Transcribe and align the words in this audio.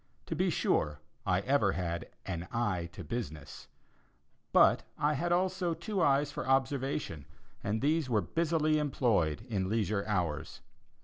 To 0.25 0.35
be 0.35 0.49
sure, 0.49 0.99
I 1.27 1.41
ever 1.41 1.73
had 1.73 2.09
"an 2.25 2.47
eye 2.51 2.89
to 2.93 3.03
business," 3.03 3.67
but 4.51 4.81
I 4.97 5.13
had 5.13 5.31
also 5.31 5.75
two 5.75 6.01
eyes 6.01 6.31
for 6.31 6.47
observation 6.49 7.25
and 7.63 7.81
these 7.83 8.09
were 8.09 8.21
busily 8.21 8.79
employed 8.79 9.45
in 9.47 9.69
leisure 9.69 10.03
hours. 10.07 10.61